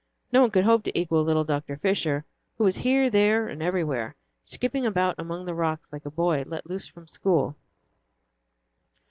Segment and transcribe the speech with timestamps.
[0.31, 1.77] No one could hope to equal little Dr.
[1.77, 2.25] Fisher,
[2.57, 6.65] who was here, there, and everywhere, skipping about among the rocks like a boy let
[6.67, 7.55] loose from school.